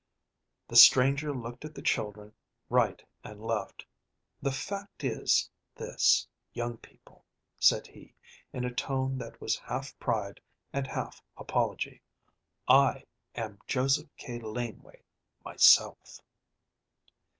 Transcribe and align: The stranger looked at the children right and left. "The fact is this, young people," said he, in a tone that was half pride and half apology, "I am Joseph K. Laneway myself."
The 0.67 0.75
stranger 0.75 1.31
looked 1.31 1.63
at 1.63 1.75
the 1.75 1.81
children 1.83 2.33
right 2.71 3.05
and 3.23 3.39
left. 3.39 3.85
"The 4.41 4.51
fact 4.51 5.03
is 5.03 5.47
this, 5.75 6.27
young 6.53 6.77
people," 6.77 7.23
said 7.59 7.85
he, 7.85 8.15
in 8.51 8.65
a 8.65 8.73
tone 8.73 9.19
that 9.19 9.39
was 9.39 9.59
half 9.59 9.95
pride 9.99 10.41
and 10.73 10.87
half 10.87 11.21
apology, 11.37 12.01
"I 12.67 13.05
am 13.35 13.59
Joseph 13.67 14.09
K. 14.17 14.39
Laneway 14.39 15.03
myself." 15.45 16.19